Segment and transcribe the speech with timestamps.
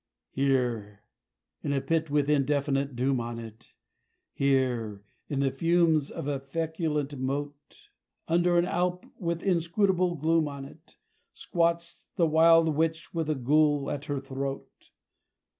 [0.31, 1.03] Here,
[1.61, 3.75] in a pit with indefinite doom on it,
[4.33, 7.91] Here, in the fumes of a feculent moat,
[8.27, 10.95] Under an alp with inscrutable gloom on it,
[11.33, 14.89] Squats the wild witch with a ghoul at her throat!